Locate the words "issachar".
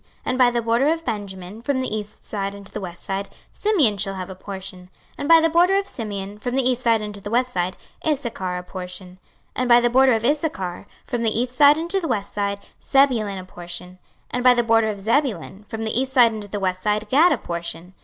8.03-8.57, 10.25-10.87